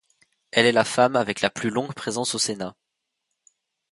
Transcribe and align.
Elle 0.49 0.65
est 0.65 0.71
la 0.71 0.83
femme 0.83 1.15
avec 1.15 1.41
la 1.41 1.51
plus 1.51 1.69
longue 1.69 1.93
présence 1.93 2.33
au 2.33 2.39
Sénat. 2.39 2.75